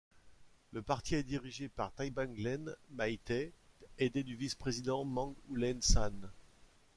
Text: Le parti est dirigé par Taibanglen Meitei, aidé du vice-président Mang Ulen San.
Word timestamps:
Le 0.73 0.81
parti 0.81 1.13
est 1.13 1.21
dirigé 1.21 1.69
par 1.69 1.91
Taibanglen 1.93 2.73
Meitei, 2.89 3.53
aidé 3.99 4.23
du 4.23 4.35
vice-président 4.35 5.05
Mang 5.05 5.35
Ulen 5.51 5.79
San. 5.83 6.31